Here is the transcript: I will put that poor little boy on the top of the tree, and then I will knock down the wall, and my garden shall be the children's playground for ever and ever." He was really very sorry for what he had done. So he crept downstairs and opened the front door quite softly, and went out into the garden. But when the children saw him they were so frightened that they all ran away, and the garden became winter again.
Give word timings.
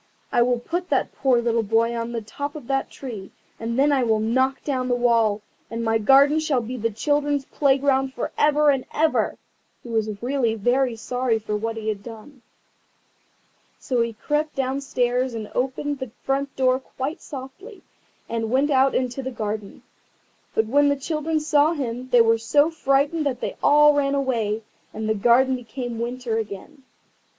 I 0.31 0.41
will 0.41 0.57
put 0.59 0.89
that 0.89 1.13
poor 1.13 1.39
little 1.43 1.61
boy 1.61 1.95
on 1.95 2.11
the 2.11 2.23
top 2.23 2.55
of 2.55 2.65
the 2.65 2.87
tree, 2.89 3.29
and 3.59 3.77
then 3.77 3.91
I 3.91 4.01
will 4.03 4.19
knock 4.19 4.63
down 4.63 4.87
the 4.87 4.95
wall, 4.95 5.43
and 5.69 5.83
my 5.83 5.99
garden 5.99 6.39
shall 6.39 6.59
be 6.61 6.75
the 6.75 6.89
children's 6.89 7.45
playground 7.45 8.15
for 8.15 8.31
ever 8.35 8.71
and 8.71 8.83
ever." 8.91 9.37
He 9.83 9.89
was 9.89 10.19
really 10.23 10.55
very 10.55 10.95
sorry 10.95 11.37
for 11.37 11.55
what 11.55 11.77
he 11.77 11.87
had 11.87 12.01
done. 12.01 12.41
So 13.77 14.01
he 14.01 14.13
crept 14.13 14.55
downstairs 14.55 15.35
and 15.35 15.51
opened 15.53 15.99
the 15.99 16.09
front 16.23 16.55
door 16.55 16.79
quite 16.79 17.21
softly, 17.21 17.83
and 18.27 18.49
went 18.49 18.71
out 18.71 18.95
into 18.95 19.21
the 19.21 19.29
garden. 19.29 19.83
But 20.55 20.65
when 20.65 20.89
the 20.89 20.95
children 20.95 21.39
saw 21.39 21.73
him 21.73 22.09
they 22.09 22.21
were 22.21 22.39
so 22.39 22.71
frightened 22.71 23.27
that 23.27 23.39
they 23.39 23.55
all 23.61 23.93
ran 23.93 24.15
away, 24.15 24.63
and 24.95 25.07
the 25.07 25.13
garden 25.13 25.55
became 25.55 25.99
winter 25.99 26.39
again. 26.39 26.85